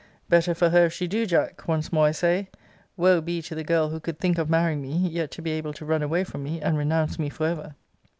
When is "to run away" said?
5.73-6.23